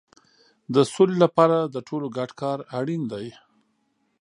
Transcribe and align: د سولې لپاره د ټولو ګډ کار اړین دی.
د 0.73 0.75
سولې 0.93 1.15
لپاره 1.23 1.57
د 1.63 1.75
ټولو 1.87 2.07
ګډ 2.17 2.29
کار 2.41 2.57
اړین 2.79 3.01
دی. 3.11 3.25